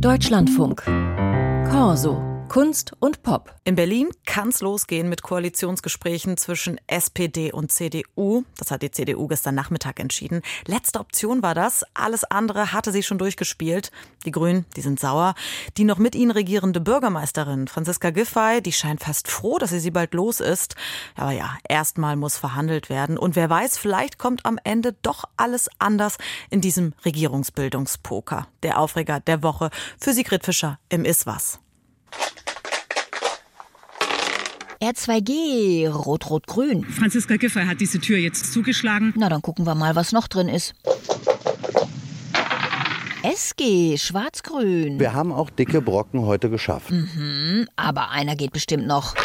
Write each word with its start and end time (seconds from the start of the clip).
Deutschlandfunk. 0.00 0.82
Corso. 1.70 2.35
Kunst 2.56 2.94
und 3.00 3.22
Pop. 3.22 3.54
In 3.64 3.74
Berlin 3.74 4.08
kann 4.24 4.48
es 4.48 4.62
losgehen 4.62 5.10
mit 5.10 5.20
Koalitionsgesprächen 5.20 6.38
zwischen 6.38 6.80
SPD 6.86 7.52
und 7.52 7.70
CDU. 7.70 8.44
Das 8.56 8.70
hat 8.70 8.80
die 8.80 8.90
CDU 8.90 9.26
gestern 9.26 9.54
Nachmittag 9.54 10.00
entschieden. 10.00 10.40
Letzte 10.64 11.00
Option 11.00 11.42
war 11.42 11.54
das. 11.54 11.84
Alles 11.92 12.24
andere 12.24 12.72
hatte 12.72 12.92
sie 12.92 13.02
schon 13.02 13.18
durchgespielt. 13.18 13.90
Die 14.24 14.30
Grünen, 14.30 14.64
die 14.74 14.80
sind 14.80 14.98
sauer. 14.98 15.34
Die 15.76 15.84
noch 15.84 15.98
mit 15.98 16.14
ihnen 16.14 16.30
regierende 16.30 16.80
Bürgermeisterin 16.80 17.68
Franziska 17.68 18.08
Giffey, 18.08 18.62
die 18.62 18.72
scheint 18.72 19.02
fast 19.02 19.28
froh, 19.28 19.58
dass 19.58 19.68
sie 19.68 19.78
sie 19.78 19.90
bald 19.90 20.14
los 20.14 20.40
ist. 20.40 20.76
Aber 21.14 21.32
ja, 21.32 21.58
erstmal 21.68 22.16
muss 22.16 22.38
verhandelt 22.38 22.88
werden. 22.88 23.18
Und 23.18 23.36
wer 23.36 23.50
weiß, 23.50 23.76
vielleicht 23.76 24.16
kommt 24.16 24.46
am 24.46 24.58
Ende 24.64 24.94
doch 25.02 25.24
alles 25.36 25.68
anders 25.78 26.16
in 26.48 26.62
diesem 26.62 26.94
Regierungsbildungspoker. 27.04 28.48
Der 28.62 28.80
Aufreger 28.80 29.20
der 29.20 29.42
Woche 29.42 29.68
für 30.00 30.14
Sigrid 30.14 30.42
Fischer 30.42 30.78
im 30.88 31.04
Iswas. 31.04 31.60
R2G, 34.86 35.88
Rot-Rot-Grün. 35.88 36.84
Franziska 36.84 37.36
Giffey 37.36 37.66
hat 37.66 37.80
diese 37.80 37.98
Tür 37.98 38.18
jetzt 38.18 38.52
zugeschlagen. 38.52 39.12
Na, 39.16 39.28
dann 39.28 39.42
gucken 39.42 39.66
wir 39.66 39.74
mal, 39.74 39.96
was 39.96 40.12
noch 40.12 40.28
drin 40.28 40.48
ist. 40.48 40.74
SG, 43.24 43.98
Schwarz-Grün. 43.98 45.00
Wir 45.00 45.12
haben 45.12 45.32
auch 45.32 45.50
dicke 45.50 45.82
Brocken 45.82 46.20
heute 46.20 46.50
geschafft. 46.50 46.92
Mhm, 46.92 47.66
aber 47.74 48.10
einer 48.10 48.36
geht 48.36 48.52
bestimmt 48.52 48.86
noch. 48.86 49.16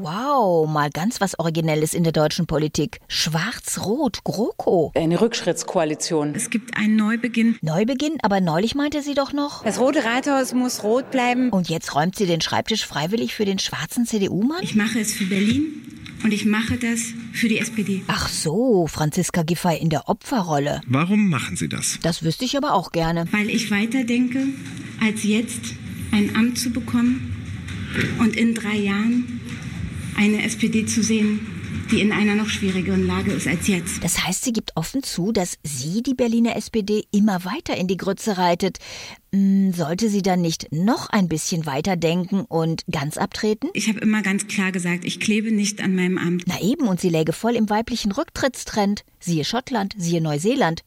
Wow, 0.00 0.68
mal 0.70 0.90
ganz 0.90 1.20
was 1.20 1.36
Originelles 1.40 1.92
in 1.92 2.04
der 2.04 2.12
deutschen 2.12 2.46
Politik. 2.46 3.00
Schwarz-Rot, 3.08 4.22
GroKo. 4.22 4.92
Eine 4.94 5.20
Rückschrittskoalition. 5.20 6.36
Es 6.36 6.50
gibt 6.50 6.76
einen 6.76 6.94
Neubeginn. 6.94 7.58
Neubeginn, 7.62 8.18
aber 8.22 8.40
neulich 8.40 8.76
meinte 8.76 9.02
sie 9.02 9.14
doch 9.14 9.32
noch. 9.32 9.64
Das 9.64 9.80
Rote 9.80 10.04
Rathaus 10.04 10.54
muss 10.54 10.84
rot 10.84 11.10
bleiben. 11.10 11.50
Und 11.50 11.68
jetzt 11.68 11.96
räumt 11.96 12.14
sie 12.14 12.26
den 12.26 12.40
Schreibtisch 12.40 12.86
freiwillig 12.86 13.34
für 13.34 13.44
den 13.44 13.58
schwarzen 13.58 14.06
CDU-Mann? 14.06 14.62
Ich 14.62 14.76
mache 14.76 15.00
es 15.00 15.14
für 15.14 15.24
Berlin 15.24 15.82
und 16.22 16.32
ich 16.32 16.44
mache 16.44 16.76
das 16.76 17.00
für 17.32 17.48
die 17.48 17.58
SPD. 17.58 18.04
Ach 18.06 18.28
so, 18.28 18.86
Franziska 18.86 19.42
Giffey 19.42 19.78
in 19.78 19.90
der 19.90 20.08
Opferrolle. 20.08 20.80
Warum 20.86 21.28
machen 21.28 21.56
Sie 21.56 21.68
das? 21.68 21.98
Das 22.02 22.22
wüsste 22.22 22.44
ich 22.44 22.56
aber 22.56 22.74
auch 22.74 22.92
gerne. 22.92 23.26
Weil 23.32 23.50
ich 23.50 23.72
weiterdenke, 23.72 24.46
als 25.00 25.24
jetzt 25.24 25.74
ein 26.12 26.36
Amt 26.36 26.56
zu 26.56 26.70
bekommen 26.70 27.34
und 28.20 28.36
in 28.36 28.54
drei 28.54 28.76
Jahren 28.76 29.37
eine 30.18 30.42
SPD 30.42 30.84
zu 30.84 31.02
sehen, 31.02 31.46
die 31.92 32.00
in 32.00 32.12
einer 32.12 32.34
noch 32.34 32.48
schwierigeren 32.48 33.06
Lage 33.06 33.30
ist 33.30 33.46
als 33.46 33.68
jetzt. 33.68 34.02
Das 34.02 34.26
heißt, 34.26 34.44
sie 34.44 34.52
gibt 34.52 34.76
offen 34.76 35.02
zu, 35.02 35.30
dass 35.32 35.58
sie 35.62 36.02
die 36.02 36.14
Berliner 36.14 36.56
SPD 36.56 37.04
immer 37.12 37.44
weiter 37.44 37.76
in 37.76 37.86
die 37.86 37.96
Grütze 37.96 38.36
reitet. 38.36 38.78
Hm, 39.32 39.72
sollte 39.72 40.10
sie 40.10 40.22
dann 40.22 40.40
nicht 40.40 40.72
noch 40.72 41.08
ein 41.08 41.28
bisschen 41.28 41.66
weiter 41.66 41.96
denken 41.96 42.40
und 42.40 42.82
ganz 42.90 43.16
abtreten? 43.16 43.70
Ich 43.74 43.88
habe 43.88 44.00
immer 44.00 44.22
ganz 44.22 44.48
klar 44.48 44.72
gesagt, 44.72 45.04
ich 45.04 45.20
klebe 45.20 45.52
nicht 45.52 45.80
an 45.80 45.94
meinem 45.94 46.18
Amt. 46.18 46.44
Na 46.46 46.60
eben, 46.60 46.88
und 46.88 47.00
sie 47.00 47.10
läge 47.10 47.32
voll 47.32 47.54
im 47.54 47.70
weiblichen 47.70 48.10
Rücktrittstrend. 48.10 49.04
Siehe 49.20 49.44
Schottland, 49.44 49.94
siehe 49.96 50.20
Neuseeland. 50.20 50.82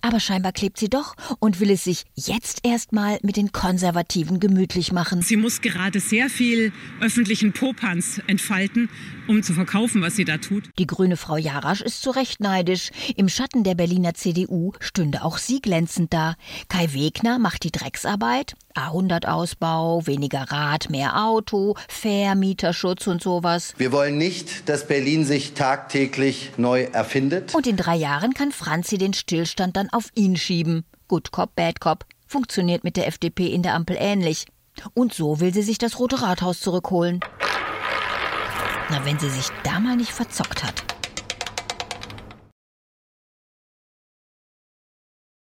Aber 0.00 0.20
scheinbar 0.20 0.52
klebt 0.52 0.78
sie 0.78 0.88
doch 0.88 1.14
und 1.38 1.60
will 1.60 1.70
es 1.70 1.84
sich 1.84 2.04
jetzt 2.14 2.60
erstmal 2.64 3.18
mit 3.22 3.36
den 3.36 3.52
Konservativen 3.52 4.40
gemütlich 4.40 4.92
machen. 4.92 5.22
Sie 5.22 5.36
muss 5.36 5.60
gerade 5.60 6.00
sehr 6.00 6.28
viel 6.28 6.72
öffentlichen 7.00 7.52
Popanz 7.52 8.20
entfalten, 8.26 8.88
um 9.28 9.42
zu 9.42 9.52
verkaufen, 9.52 10.02
was 10.02 10.16
sie 10.16 10.24
da 10.24 10.38
tut. 10.38 10.70
Die 10.78 10.86
grüne 10.86 11.16
Frau 11.16 11.36
Jarasch 11.36 11.80
ist 11.80 12.02
zu 12.02 12.10
Recht 12.10 12.40
neidisch. 12.40 12.90
Im 13.16 13.28
Schatten 13.28 13.64
der 13.64 13.74
Berliner 13.74 14.14
CDU 14.14 14.72
stünde 14.80 15.24
auch 15.24 15.38
sie 15.38 15.60
glänzend 15.60 16.12
da. 16.12 16.34
Kai 16.68 16.92
Wegner 16.92 17.38
macht 17.38 17.64
die 17.64 17.72
Drecksarbeit. 17.72 18.54
A100-Ausbau, 18.74 20.06
weniger 20.06 20.42
Rad, 20.50 20.90
mehr 20.90 21.24
Auto, 21.24 21.74
Vermieterschutz 21.88 23.06
und 23.06 23.22
sowas. 23.22 23.74
Wir 23.76 23.92
wollen 23.92 24.18
nicht, 24.18 24.68
dass 24.68 24.86
Berlin 24.86 25.24
sich 25.24 25.54
tagtäglich 25.54 26.50
neu 26.56 26.84
erfindet. 26.84 27.54
Und 27.54 27.66
in 27.66 27.76
drei 27.76 27.96
Jahren 27.96 28.34
kann 28.34 28.52
Franzi 28.52 28.98
den 28.98 29.14
Stillstand 29.14 29.76
dann 29.76 29.90
auf 29.90 30.10
ihn 30.14 30.36
schieben. 30.36 30.84
Good 31.08 31.32
Cop, 31.32 31.54
Bad 31.54 31.80
Cop. 31.80 32.04
Funktioniert 32.26 32.84
mit 32.84 32.96
der 32.96 33.06
FDP 33.06 33.46
in 33.46 33.62
der 33.62 33.74
Ampel 33.74 33.96
ähnlich. 33.98 34.46
Und 34.94 35.12
so 35.12 35.40
will 35.40 35.52
sie 35.52 35.62
sich 35.62 35.78
das 35.78 35.98
Rote 35.98 36.22
Rathaus 36.22 36.60
zurückholen. 36.60 37.20
Na, 38.90 39.04
wenn 39.04 39.18
sie 39.18 39.30
sich 39.30 39.46
da 39.64 39.80
mal 39.80 39.96
nicht 39.96 40.12
verzockt 40.12 40.64
hat. 40.64 40.91